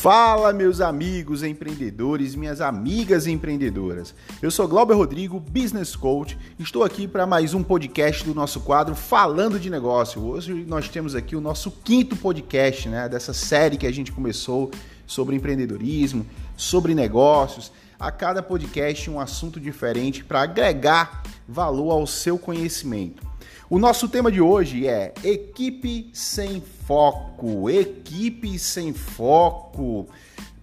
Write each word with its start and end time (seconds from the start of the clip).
Fala, 0.00 0.50
meus 0.54 0.80
amigos 0.80 1.42
empreendedores, 1.42 2.34
minhas 2.34 2.62
amigas 2.62 3.26
empreendedoras. 3.26 4.14
Eu 4.40 4.50
sou 4.50 4.66
Glauber 4.66 4.94
Rodrigo, 4.94 5.38
Business 5.38 5.94
Coach. 5.94 6.38
Estou 6.58 6.82
aqui 6.82 7.06
para 7.06 7.26
mais 7.26 7.52
um 7.52 7.62
podcast 7.62 8.24
do 8.24 8.34
nosso 8.34 8.60
quadro 8.60 8.94
Falando 8.94 9.60
de 9.60 9.68
Negócio. 9.68 10.24
Hoje 10.24 10.64
nós 10.66 10.88
temos 10.88 11.14
aqui 11.14 11.36
o 11.36 11.40
nosso 11.40 11.70
quinto 11.84 12.16
podcast, 12.16 12.88
né, 12.88 13.10
dessa 13.10 13.34
série 13.34 13.76
que 13.76 13.86
a 13.86 13.92
gente 13.92 14.10
começou 14.10 14.70
sobre 15.06 15.36
empreendedorismo, 15.36 16.24
sobre 16.56 16.94
negócios. 16.94 17.70
A 17.98 18.10
cada 18.10 18.42
podcast 18.42 19.10
um 19.10 19.20
assunto 19.20 19.60
diferente 19.60 20.24
para 20.24 20.40
agregar 20.40 21.22
valor 21.50 21.90
ao 21.90 22.06
seu 22.06 22.38
conhecimento. 22.38 23.26
O 23.68 23.78
nosso 23.78 24.08
tema 24.08 24.30
de 24.30 24.40
hoje 24.40 24.86
é 24.86 25.12
equipe 25.24 26.10
sem 26.12 26.62
foco. 26.86 27.68
Equipe 27.68 28.58
sem 28.58 28.92
foco. 28.92 30.06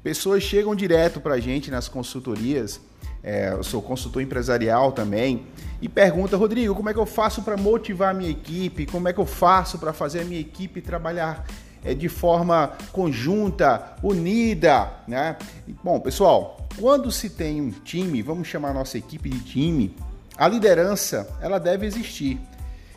Pessoas 0.02 0.44
chegam 0.44 0.73
direto 0.73 1.20
para 1.20 1.36
a 1.36 1.40
gente 1.40 1.70
nas 1.70 1.90
consultorias. 1.90 2.80
É, 3.22 3.52
eu 3.52 3.64
sou 3.64 3.81
consultor 3.81 4.22
empresarial 4.22 4.94
também 4.94 5.45
e 5.81 5.90
pergunta, 5.90 6.38
Rodrigo, 6.38 6.73
como 6.73 6.90
é 6.90 6.94
que 6.94 7.00
eu 7.00 7.06
faço 7.06 7.42
para 7.42 7.58
motivar 7.58 8.12
a 8.12 8.14
minha 8.14 8.30
equipe? 8.30 8.86
Como 8.86 9.08
é 9.08 9.14
que 9.14 9.20
eu 9.20 9.26
faço 9.26 9.78
para 9.78 9.92
fazer 9.92 10.22
a 10.22 10.23
minha 10.23 10.40
equipe 10.40 10.81
trabalhar 10.81 11.45
é, 11.84 11.94
de 11.94 12.08
forma 12.08 12.73
conjunta, 12.92 13.95
unida, 14.02 14.92
né? 15.08 15.36
Bom, 15.84 16.00
pessoal, 16.00 16.67
quando 16.80 17.12
se 17.12 17.30
tem 17.30 17.62
um 17.62 17.72
time, 17.72 18.22
vamos 18.22 18.48
chamar 18.48 18.73
nossa 18.73 18.98
equipe 18.98 19.30
de 19.30 19.40
time, 19.42 19.95
a 20.38 20.48
liderança 20.48 21.27
ela 21.41 21.59
deve 21.59 21.86
existir. 21.86 22.40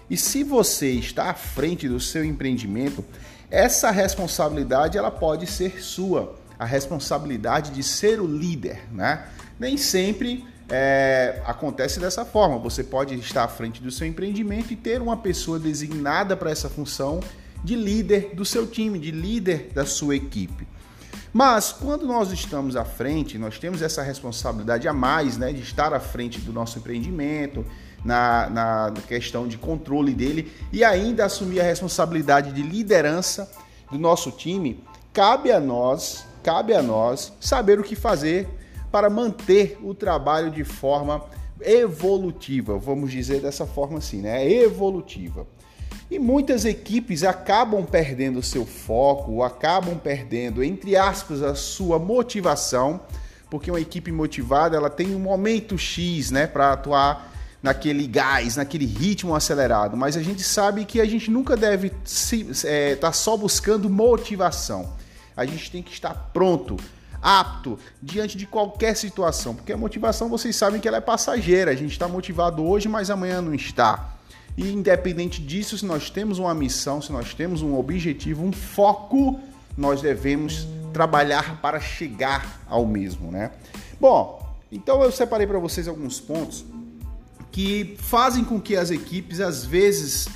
E 0.08 0.16
se 0.16 0.42
você 0.42 0.90
está 0.90 1.30
à 1.30 1.34
frente 1.34 1.88
do 1.88 2.00
seu 2.00 2.24
empreendimento, 2.24 3.04
essa 3.50 3.90
responsabilidade 3.90 4.98
ela 4.98 5.10
pode 5.10 5.46
ser 5.46 5.82
sua, 5.82 6.36
a 6.58 6.64
responsabilidade 6.64 7.70
de 7.70 7.82
ser 7.82 8.20
o 8.20 8.26
líder, 8.26 8.82
né? 8.92 9.26
Nem 9.58 9.76
sempre 9.76 10.44
é, 10.68 11.42
acontece 11.44 11.98
dessa 11.98 12.24
forma. 12.24 12.58
Você 12.58 12.84
pode 12.84 13.14
estar 13.14 13.44
à 13.44 13.48
frente 13.48 13.82
do 13.82 13.90
seu 13.90 14.06
empreendimento 14.06 14.72
e 14.72 14.76
ter 14.76 15.00
uma 15.00 15.16
pessoa 15.16 15.58
designada 15.58 16.36
para 16.36 16.50
essa 16.50 16.68
função 16.68 17.20
de 17.62 17.76
líder 17.76 18.34
do 18.34 18.44
seu 18.44 18.66
time, 18.66 18.98
de 18.98 19.10
líder 19.10 19.70
da 19.74 19.84
sua 19.84 20.16
equipe. 20.16 20.66
Mas 21.32 21.72
quando 21.72 22.06
nós 22.06 22.32
estamos 22.32 22.74
à 22.74 22.84
frente, 22.84 23.38
nós 23.38 23.58
temos 23.58 23.82
essa 23.82 24.02
responsabilidade 24.02 24.88
a 24.88 24.92
mais, 24.92 25.36
né, 25.36 25.52
de 25.52 25.62
estar 25.62 25.94
à 25.94 26.00
frente 26.00 26.40
do 26.40 26.52
nosso 26.52 26.78
empreendimento, 26.78 27.64
na, 28.04 28.50
na 28.50 28.94
questão 29.06 29.46
de 29.46 29.58
controle 29.58 30.12
dele 30.12 30.50
e 30.72 30.82
ainda 30.82 31.24
assumir 31.24 31.60
a 31.60 31.64
responsabilidade 31.64 32.52
de 32.52 32.62
liderança 32.62 33.50
do 33.90 33.98
nosso 33.98 34.30
time, 34.30 34.82
cabe 35.12 35.52
a 35.52 35.60
nós, 35.60 36.24
cabe 36.42 36.74
a 36.74 36.82
nós 36.82 37.32
saber 37.40 37.78
o 37.78 37.82
que 37.82 37.94
fazer 37.94 38.48
para 38.90 39.10
manter 39.10 39.78
o 39.82 39.94
trabalho 39.94 40.50
de 40.50 40.64
forma 40.64 41.22
evolutiva, 41.60 42.78
vamos 42.78 43.10
dizer 43.12 43.40
dessa 43.40 43.66
forma 43.66 43.98
assim, 43.98 44.22
né? 44.22 44.50
Evolutiva. 44.50 45.46
E 46.10 46.18
muitas 46.18 46.64
equipes 46.64 47.22
acabam 47.22 47.86
perdendo 47.86 48.42
seu 48.42 48.66
foco, 48.66 49.44
acabam 49.44 49.96
perdendo, 49.96 50.64
entre 50.64 50.96
aspas, 50.96 51.40
a 51.40 51.54
sua 51.54 52.00
motivação, 52.00 53.00
porque 53.48 53.70
uma 53.70 53.80
equipe 53.80 54.10
motivada 54.10 54.76
ela 54.76 54.90
tem 54.90 55.14
um 55.14 55.20
momento 55.20 55.78
X, 55.78 56.32
né, 56.32 56.48
para 56.48 56.72
atuar 56.72 57.32
naquele 57.62 58.08
gás, 58.08 58.56
naquele 58.56 58.86
ritmo 58.86 59.36
acelerado, 59.36 59.96
mas 59.96 60.16
a 60.16 60.22
gente 60.22 60.42
sabe 60.42 60.84
que 60.84 61.00
a 61.00 61.04
gente 61.04 61.30
nunca 61.30 61.56
deve 61.56 61.92
estar 62.04 62.66
é, 62.68 62.96
tá 62.96 63.12
só 63.12 63.36
buscando 63.36 63.88
motivação. 63.88 64.94
A 65.36 65.44
gente 65.44 65.70
tem 65.70 65.82
que 65.82 65.92
estar 65.92 66.30
pronto, 66.32 66.76
apto 67.22 67.78
diante 68.02 68.36
de 68.36 68.46
qualquer 68.46 68.96
situação, 68.96 69.54
porque 69.54 69.72
a 69.72 69.76
motivação 69.76 70.28
vocês 70.28 70.56
sabem 70.56 70.80
que 70.80 70.88
ela 70.88 70.96
é 70.96 71.02
passageira. 71.02 71.70
A 71.70 71.76
gente 71.76 71.92
está 71.92 72.08
motivado 72.08 72.64
hoje, 72.66 72.88
mas 72.88 73.10
amanhã 73.10 73.40
não 73.40 73.54
está. 73.54 74.19
E 74.60 74.72
independente 74.74 75.40
disso, 75.40 75.78
se 75.78 75.86
nós 75.86 76.10
temos 76.10 76.38
uma 76.38 76.54
missão, 76.54 77.00
se 77.00 77.10
nós 77.10 77.32
temos 77.32 77.62
um 77.62 77.78
objetivo, 77.78 78.44
um 78.44 78.52
foco, 78.52 79.40
nós 79.74 80.02
devemos 80.02 80.68
trabalhar 80.92 81.62
para 81.62 81.80
chegar 81.80 82.60
ao 82.68 82.84
mesmo, 82.84 83.32
né? 83.32 83.52
Bom, 83.98 84.54
então 84.70 85.02
eu 85.02 85.10
separei 85.10 85.46
para 85.46 85.58
vocês 85.58 85.88
alguns 85.88 86.20
pontos 86.20 86.62
que 87.50 87.96
fazem 88.00 88.44
com 88.44 88.60
que 88.60 88.76
as 88.76 88.90
equipes 88.90 89.40
às 89.40 89.64
vezes 89.64 90.28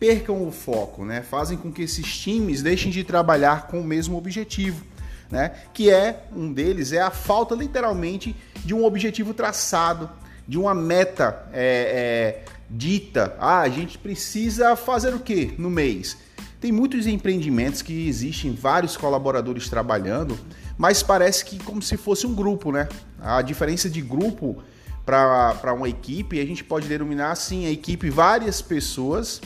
percam 0.00 0.48
o 0.48 0.50
foco, 0.50 1.04
né? 1.04 1.20
Fazem 1.20 1.58
com 1.58 1.70
que 1.70 1.82
esses 1.82 2.18
times 2.18 2.62
deixem 2.62 2.90
de 2.90 3.04
trabalhar 3.04 3.66
com 3.66 3.80
o 3.80 3.84
mesmo 3.84 4.16
objetivo, 4.16 4.82
né? 5.30 5.52
Que 5.74 5.90
é 5.90 6.24
um 6.34 6.50
deles 6.50 6.92
é 6.92 7.02
a 7.02 7.10
falta 7.10 7.54
literalmente 7.54 8.34
de 8.64 8.72
um 8.72 8.86
objetivo 8.86 9.34
traçado, 9.34 10.08
de 10.48 10.56
uma 10.56 10.74
meta 10.74 11.46
é, 11.52 12.42
é, 12.42 12.55
dita. 12.70 13.36
Ah, 13.38 13.60
a 13.60 13.68
gente 13.68 13.98
precisa 13.98 14.74
fazer 14.76 15.14
o 15.14 15.20
que 15.20 15.54
no 15.58 15.70
mês? 15.70 16.16
Tem 16.60 16.72
muitos 16.72 17.06
empreendimentos 17.06 17.82
que 17.82 18.08
existem 18.08 18.52
vários 18.52 18.96
colaboradores 18.96 19.68
trabalhando, 19.68 20.38
mas 20.76 21.02
parece 21.02 21.44
que 21.44 21.62
como 21.62 21.82
se 21.82 21.96
fosse 21.96 22.26
um 22.26 22.34
grupo, 22.34 22.72
né? 22.72 22.88
A 23.20 23.42
diferença 23.42 23.88
de 23.88 24.00
grupo 24.00 24.62
para 25.04 25.72
uma 25.72 25.88
equipe, 25.88 26.40
a 26.40 26.44
gente 26.44 26.64
pode 26.64 26.88
denominar 26.88 27.30
assim 27.30 27.66
a 27.66 27.70
equipe 27.70 28.10
várias 28.10 28.60
pessoas 28.60 29.40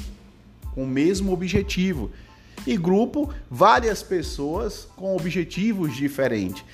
com 0.74 0.84
o 0.84 0.86
mesmo 0.86 1.32
objetivo 1.32 2.10
e 2.66 2.76
grupo 2.76 3.32
várias 3.50 4.02
pessoas 4.02 4.88
com 4.96 5.14
objetivos 5.14 5.94
diferentes. 5.94 6.64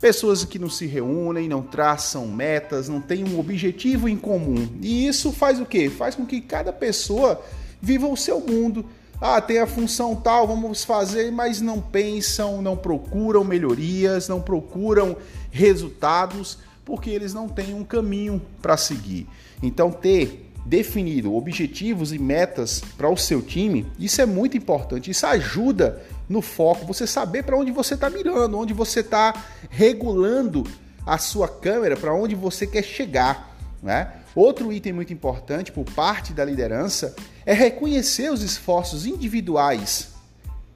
Pessoas 0.00 0.44
que 0.44 0.58
não 0.58 0.68
se 0.68 0.86
reúnem, 0.86 1.48
não 1.48 1.62
traçam 1.62 2.26
metas, 2.26 2.88
não 2.88 3.00
têm 3.00 3.24
um 3.24 3.38
objetivo 3.38 4.08
em 4.08 4.16
comum. 4.16 4.68
E 4.82 5.06
isso 5.06 5.32
faz 5.32 5.58
o 5.58 5.64
quê? 5.64 5.88
Faz 5.88 6.14
com 6.14 6.26
que 6.26 6.40
cada 6.40 6.72
pessoa 6.72 7.42
viva 7.80 8.06
o 8.06 8.16
seu 8.16 8.40
mundo. 8.40 8.84
Ah, 9.18 9.40
tem 9.40 9.58
a 9.58 9.66
função 9.66 10.14
tal, 10.14 10.46
vamos 10.46 10.84
fazer, 10.84 11.32
mas 11.32 11.62
não 11.62 11.80
pensam, 11.80 12.60
não 12.60 12.76
procuram 12.76 13.42
melhorias, 13.42 14.28
não 14.28 14.42
procuram 14.42 15.16
resultados 15.50 16.58
porque 16.84 17.10
eles 17.10 17.34
não 17.34 17.48
têm 17.48 17.74
um 17.74 17.82
caminho 17.82 18.40
para 18.62 18.76
seguir. 18.76 19.26
Então, 19.62 19.90
ter 19.90 20.45
definido 20.66 21.34
objetivos 21.34 22.12
e 22.12 22.18
metas 22.18 22.82
para 22.96 23.08
o 23.08 23.16
seu 23.16 23.40
time, 23.40 23.86
isso 23.98 24.20
é 24.20 24.26
muito 24.26 24.56
importante. 24.56 25.10
Isso 25.10 25.24
ajuda 25.24 26.02
no 26.28 26.42
foco, 26.42 26.84
você 26.84 27.06
saber 27.06 27.44
para 27.44 27.56
onde 27.56 27.70
você 27.70 27.94
está 27.94 28.10
mirando, 28.10 28.58
onde 28.58 28.74
você 28.74 29.00
está 29.00 29.32
regulando 29.70 30.64
a 31.06 31.18
sua 31.18 31.48
câmera, 31.48 31.96
para 31.96 32.12
onde 32.12 32.34
você 32.34 32.66
quer 32.66 32.82
chegar. 32.82 33.56
Né? 33.80 34.10
Outro 34.34 34.72
item 34.72 34.92
muito 34.92 35.12
importante 35.12 35.70
por 35.70 35.84
parte 35.84 36.32
da 36.32 36.44
liderança 36.44 37.14
é 37.44 37.54
reconhecer 37.54 38.32
os 38.32 38.42
esforços 38.42 39.06
individuais 39.06 40.08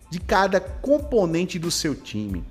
de 0.09 0.21
cada 0.21 0.61
componente 0.61 1.59
do 1.59 1.71
seu 1.71 1.97
time. 1.97 2.45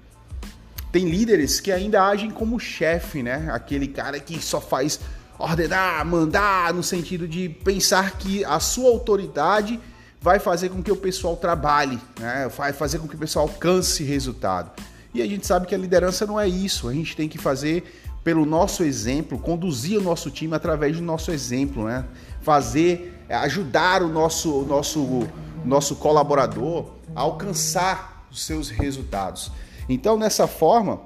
Tem 0.92 1.08
líderes 1.08 1.62
que 1.62 1.72
ainda 1.72 2.04
agem 2.04 2.32
como 2.32 2.60
chefe, 2.60 3.22
né? 3.22 3.48
Aquele 3.52 3.88
cara 3.88 4.20
que 4.20 4.42
só 4.42 4.60
faz 4.60 5.00
ordenar, 5.40 6.06
mandar, 6.06 6.74
no 6.74 6.84
sentido 6.84 7.28
de 7.28 7.48
pensar 7.48 8.18
que 8.18 8.44
a 8.44 8.60
sua 8.60 8.90
autoridade 8.90 9.80
vai 10.22 10.38
fazer 10.38 10.68
com 10.68 10.84
que 10.84 10.92
o 10.92 10.98
pessoal 10.98 11.38
trabalhe, 11.38 11.98
né? 12.20 12.52
vai 12.56 12.74
fazer 12.74 13.00
com 13.00 13.08
que 13.08 13.16
o 13.16 13.18
pessoal 13.18 13.48
alcance 13.48 14.04
resultado. 14.04 14.70
E 15.14 15.22
a 15.22 15.26
gente 15.26 15.48
sabe 15.48 15.66
que 15.66 15.74
a 15.74 15.78
liderança 15.78 16.28
não 16.28 16.38
é 16.38 16.48
isso, 16.48 16.90
a 16.90 16.94
gente 16.94 17.16
tem 17.16 17.30
que 17.30 17.38
fazer 17.38 18.02
pelo 18.22 18.46
nosso 18.46 18.84
exemplo, 18.84 19.40
conduzir 19.40 19.98
o 19.98 20.04
nosso 20.04 20.30
time 20.30 20.54
através 20.54 20.98
do 20.98 21.02
nosso 21.02 21.32
exemplo, 21.32 21.86
né? 21.86 22.06
fazer, 22.42 23.18
ajudar 23.30 24.03
o 24.03 24.09
nosso, 24.09 24.64
nosso, 24.64 25.26
nosso 25.64 25.96
colaborador 25.96 26.92
a 27.16 27.22
alcançar 27.22 28.28
os 28.30 28.44
seus 28.44 28.70
resultados. 28.70 29.52
Então, 29.88 30.18
nessa 30.18 30.47
forma, 30.47 31.02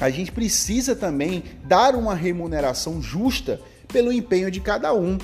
a 0.00 0.10
gente 0.10 0.32
precisa 0.32 0.96
também 0.96 1.44
dar 1.64 1.94
uma 1.94 2.14
remuneração 2.14 3.00
justa 3.00 3.60
pelo 3.88 4.12
empenho 4.12 4.50
de 4.50 4.60
cada 4.60 4.92
um. 4.92 5.18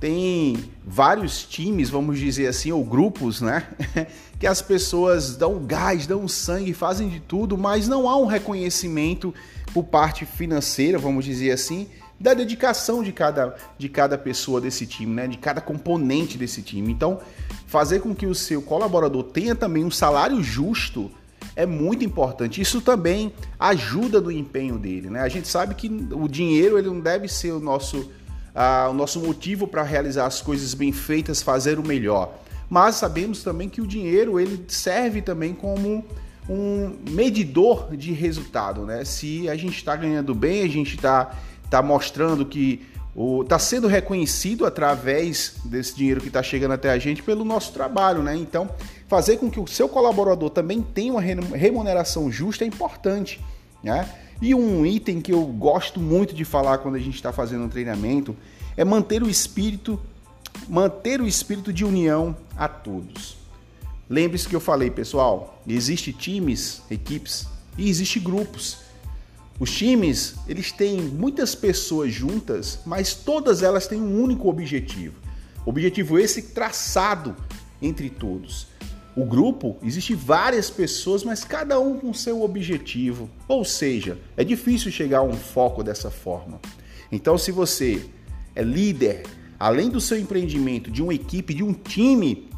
Tem 0.00 0.56
vários 0.86 1.42
times, 1.44 1.90
vamos 1.90 2.20
dizer 2.20 2.46
assim, 2.46 2.70
ou 2.70 2.84
grupos, 2.84 3.40
né? 3.40 3.66
que 4.38 4.46
as 4.46 4.62
pessoas 4.62 5.36
dão 5.36 5.64
gás, 5.64 6.06
dão 6.06 6.28
sangue, 6.28 6.72
fazem 6.72 7.08
de 7.08 7.18
tudo, 7.18 7.58
mas 7.58 7.88
não 7.88 8.08
há 8.08 8.16
um 8.16 8.26
reconhecimento 8.26 9.34
por 9.74 9.84
parte 9.84 10.24
financeira, 10.24 10.96
vamos 10.98 11.24
dizer 11.24 11.50
assim, 11.50 11.88
da 12.20 12.34
dedicação 12.34 13.02
de 13.02 13.12
cada, 13.12 13.56
de 13.76 13.88
cada 13.88 14.16
pessoa 14.16 14.60
desse 14.60 14.86
time, 14.86 15.12
né? 15.14 15.26
de 15.26 15.36
cada 15.36 15.60
componente 15.60 16.38
desse 16.38 16.62
time. 16.62 16.92
Então, 16.92 17.20
fazer 17.66 18.00
com 18.00 18.14
que 18.14 18.26
o 18.26 18.34
seu 18.34 18.62
colaborador 18.62 19.24
tenha 19.24 19.54
também 19.54 19.84
um 19.84 19.90
salário 19.90 20.40
justo 20.42 21.10
é 21.58 21.66
muito 21.66 22.04
importante. 22.04 22.60
Isso 22.60 22.80
também 22.80 23.32
ajuda 23.58 24.20
no 24.20 24.30
empenho 24.30 24.78
dele, 24.78 25.10
né? 25.10 25.22
A 25.22 25.28
gente 25.28 25.48
sabe 25.48 25.74
que 25.74 25.88
o 26.12 26.28
dinheiro 26.28 26.78
ele 26.78 26.86
não 26.86 27.00
deve 27.00 27.26
ser 27.26 27.50
o 27.50 27.58
nosso, 27.58 27.98
uh, 27.98 28.88
o 28.90 28.94
nosso 28.94 29.18
motivo 29.18 29.66
para 29.66 29.82
realizar 29.82 30.26
as 30.26 30.40
coisas 30.40 30.72
bem 30.72 30.92
feitas, 30.92 31.42
fazer 31.42 31.76
o 31.76 31.84
melhor. 31.84 32.32
Mas 32.70 32.94
sabemos 32.94 33.42
também 33.42 33.68
que 33.68 33.80
o 33.80 33.86
dinheiro 33.88 34.38
ele 34.38 34.66
serve 34.68 35.20
também 35.20 35.52
como 35.52 36.04
um 36.48 36.96
medidor 37.10 37.96
de 37.96 38.12
resultado, 38.12 38.86
né? 38.86 39.04
Se 39.04 39.48
a 39.48 39.56
gente 39.56 39.78
está 39.78 39.96
ganhando 39.96 40.36
bem, 40.36 40.62
a 40.62 40.68
gente 40.68 40.94
está 40.94 41.34
tá 41.68 41.82
mostrando 41.82 42.46
que 42.46 42.86
está 43.42 43.58
sendo 43.58 43.88
reconhecido 43.88 44.64
através 44.64 45.56
desse 45.64 45.96
dinheiro 45.96 46.20
que 46.20 46.28
está 46.28 46.40
chegando 46.40 46.74
até 46.74 46.90
a 46.90 46.98
gente 47.00 47.20
pelo 47.20 47.44
nosso 47.44 47.72
trabalho, 47.72 48.22
né? 48.22 48.36
Então, 48.36 48.70
fazer 49.08 49.38
com 49.38 49.50
que 49.50 49.58
o 49.58 49.66
seu 49.66 49.88
colaborador 49.88 50.50
também 50.50 50.82
tenha 50.82 51.12
uma 51.12 51.20
remuneração 51.20 52.30
justa 52.30 52.64
é 52.64 52.66
importante, 52.66 53.40
né? 53.82 54.08
E 54.40 54.54
um 54.54 54.86
item 54.86 55.20
que 55.20 55.32
eu 55.32 55.44
gosto 55.46 55.98
muito 55.98 56.34
de 56.34 56.44
falar 56.44 56.78
quando 56.78 56.94
a 56.94 57.00
gente 57.00 57.16
está 57.16 57.32
fazendo 57.32 57.64
um 57.64 57.68
treinamento 57.68 58.36
é 58.76 58.84
manter 58.84 59.22
o 59.22 59.28
espírito, 59.28 59.98
manter 60.68 61.20
o 61.20 61.26
espírito 61.26 61.72
de 61.72 61.84
união 61.84 62.36
a 62.56 62.68
todos. 62.68 63.36
Lembre-se 64.08 64.48
que 64.48 64.54
eu 64.54 64.60
falei, 64.60 64.90
pessoal, 64.90 65.60
existe 65.66 66.12
times, 66.12 66.82
equipes 66.88 67.46
e 67.76 67.88
existe 67.88 68.20
grupos. 68.20 68.78
Os 69.58 69.74
times, 69.74 70.36
eles 70.46 70.70
têm 70.70 71.00
muitas 71.00 71.54
pessoas 71.56 72.12
juntas, 72.12 72.78
mas 72.86 73.14
todas 73.14 73.62
elas 73.62 73.88
têm 73.88 74.00
um 74.00 74.22
único 74.22 74.48
objetivo. 74.48 75.16
Objetivo 75.66 76.18
esse 76.18 76.42
traçado 76.42 77.34
entre 77.82 78.08
todos. 78.08 78.68
O 79.16 79.24
grupo, 79.24 79.76
existe 79.82 80.14
várias 80.14 80.70
pessoas, 80.70 81.24
mas 81.24 81.44
cada 81.44 81.80
um 81.80 81.98
com 81.98 82.14
seu 82.14 82.42
objetivo. 82.42 83.28
Ou 83.48 83.64
seja, 83.64 84.18
é 84.36 84.44
difícil 84.44 84.92
chegar 84.92 85.18
a 85.18 85.22
um 85.22 85.32
foco 85.32 85.82
dessa 85.82 86.10
forma. 86.10 86.60
Então, 87.10 87.36
se 87.36 87.50
você 87.50 88.04
é 88.54 88.62
líder, 88.62 89.24
além 89.58 89.88
do 89.88 90.00
seu 90.00 90.18
empreendimento, 90.18 90.90
de 90.90 91.02
uma 91.02 91.14
equipe, 91.14 91.54
de 91.54 91.64
um 91.64 91.72
time, 91.72 92.48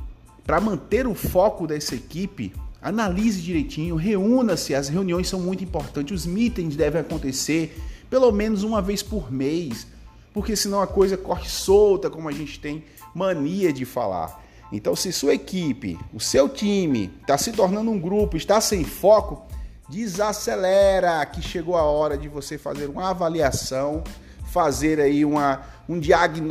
para 0.44 0.60
manter 0.60 1.06
o 1.06 1.14
foco 1.14 1.66
dessa 1.66 1.94
equipe, 1.94 2.52
analise 2.82 3.40
direitinho, 3.40 3.96
reúna-se, 3.96 4.74
as 4.74 4.88
reuniões 4.88 5.28
são 5.28 5.40
muito 5.40 5.62
importantes, 5.62 6.20
os 6.20 6.26
meetings 6.26 6.76
devem 6.76 7.00
acontecer 7.00 7.76
pelo 8.10 8.32
menos 8.32 8.64
uma 8.64 8.82
vez 8.82 9.02
por 9.02 9.30
mês, 9.30 9.86
porque 10.34 10.56
senão 10.56 10.82
a 10.82 10.86
coisa 10.86 11.16
corre 11.16 11.48
solta, 11.48 12.10
como 12.10 12.28
a 12.28 12.32
gente 12.32 12.58
tem 12.58 12.84
mania 13.14 13.72
de 13.72 13.84
falar. 13.84 14.44
Então, 14.72 14.94
se 14.94 15.12
sua 15.12 15.34
equipe, 15.34 15.98
o 16.14 16.20
seu 16.20 16.48
time 16.48 17.10
está 17.20 17.36
se 17.36 17.52
tornando 17.52 17.90
um 17.90 17.98
grupo, 17.98 18.36
está 18.36 18.60
sem 18.60 18.84
foco, 18.84 19.46
desacelera, 19.88 21.24
que 21.26 21.42
chegou 21.42 21.76
a 21.76 21.82
hora 21.82 22.16
de 22.16 22.28
você 22.28 22.56
fazer 22.56 22.88
uma 22.88 23.10
avaliação 23.10 24.04
fazer 24.50 25.00
aí 25.00 25.24
uma, 25.24 25.62
um 25.88 26.00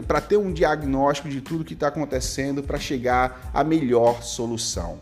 para 0.06 0.21
ter 0.21 0.38
um 0.38 0.51
diagnóstico 0.51 1.30
de 1.30 1.42
tudo 1.42 1.66
que 1.66 1.74
está 1.74 1.89
acontecendo 1.89 2.63
para 2.63 2.80
chegar 2.80 3.51
à 3.54 3.63
melhor 3.63 4.24
solução. 4.24 5.00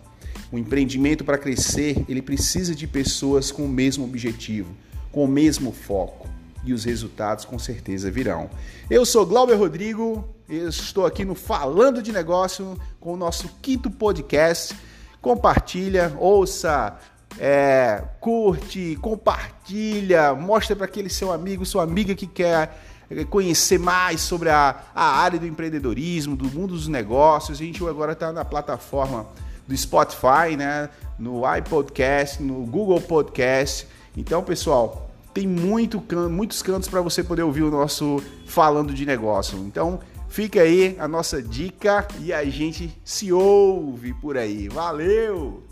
O 0.52 0.58
empreendimento 0.58 1.24
para 1.24 1.38
crescer, 1.38 2.04
ele 2.10 2.22
precisa 2.22 2.74
de 2.74 2.88
pessoas 2.88 3.52
com 3.52 3.66
o 3.66 3.70
mesmo 3.70 4.04
objetivo, 4.04 4.76
com 5.12 5.26
o 5.26 5.28
mesmo 5.28 5.72
foco. 5.72 6.28
E 6.64 6.74
os 6.74 6.84
resultados 6.84 7.46
com 7.46 7.60
certeza 7.60 8.10
virão. 8.10 8.50
Eu 8.90 9.06
sou 9.06 9.26
Glauber 9.26 9.56
Rodrigo, 9.56 10.28
eu 10.50 10.70
estou 10.70 11.06
aqui 11.06 11.26
no 11.26 11.36
Falando 11.36 12.02
de 12.02 12.12
Negócio 12.12 12.80
com 13.00 13.14
o 13.14 13.18
nosso 13.18 13.50
quinto 13.62 13.92
podcast. 13.92 14.76
Compartilha, 15.22 16.14
ouça, 16.18 16.98
é, 17.38 18.02
curte, 18.22 18.98
compartilha, 19.02 20.34
mostra 20.34 20.76
para 20.76 20.86
aquele 20.86 21.10
seu 21.10 21.34
amigo, 21.34 21.66
sua 21.66 21.84
amiga 21.84 22.16
que 22.16 22.26
quer 22.26 22.82
conhecer 23.30 23.78
mais 23.78 24.22
sobre 24.22 24.50
a, 24.50 24.84
a 24.96 25.20
área 25.20 25.38
do 25.38 25.46
empreendedorismo, 25.46 26.36
do 26.36 26.46
mundo 26.46 26.74
dos 26.74 26.88
negócios. 26.88 27.60
A 27.60 27.64
gente 27.64 27.86
agora 27.86 28.14
está 28.14 28.32
na 28.32 28.46
plataforma 28.46 29.26
do 29.68 29.76
Spotify, 29.76 30.56
né? 30.58 30.90
no 31.20 31.42
iPodcast, 31.58 32.42
no 32.42 32.66
Google 32.66 33.02
Podcast. 33.02 33.88
Então, 34.16 34.44
pessoal, 34.44 35.10
tem 35.34 35.46
muito 35.46 36.02
muitos 36.30 36.62
cantos 36.62 36.88
para 36.88 37.02
você 37.02 37.24
poder 37.24 37.44
ouvir 37.44 37.64
o 37.64 37.72
nosso 37.72 38.22
Falando 38.46 38.94
de 38.94 39.06
Negócio. 39.06 39.58
Então, 39.60 40.00
fica 40.30 40.62
aí 40.62 40.96
a 41.00 41.08
nossa 41.08 41.42
dica 41.42 42.08
e 42.20 42.32
a 42.32 42.44
gente 42.46 42.96
se 43.04 43.32
ouve 43.32 44.14
por 44.14 44.38
aí. 44.38 44.68
Valeu! 44.70 45.67